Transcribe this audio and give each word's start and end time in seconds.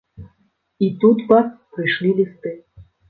І 0.87 0.89
тут, 1.03 1.21
бац, 1.33 1.43
прыйшлі 1.77 2.15
лісты. 2.21 2.55